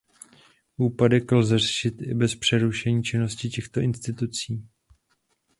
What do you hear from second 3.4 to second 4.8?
těchto institucí.